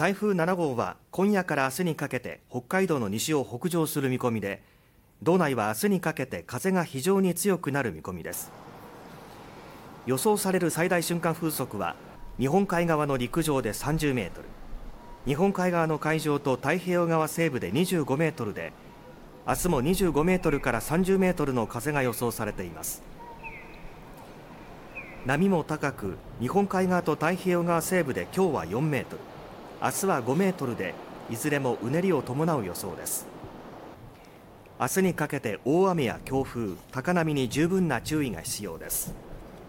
[0.00, 4.62] 台風7号は今夜から明日にかけて北海道の西を北上する見込みで
[5.22, 8.50] 道内は明日にかけて風が非常に強くなる見込みです。
[10.06, 11.96] 予想される最大瞬間風速は
[12.38, 14.48] 日本海側の陸上で30メートル
[15.26, 18.72] 日本海側の海上と太平洋側西部で25メートルで
[19.46, 23.02] 明日も25メートルから30メートルの風が予想されています。
[25.26, 29.39] 波も高く日本海側と太平洋側西部で今日は4メートル
[29.82, 30.94] 明日は5メートルで
[31.30, 33.26] いずれもうねりを伴う予想です。
[34.78, 39.14] 明日にかけて大雨や強風高波に十分な注意が必要です。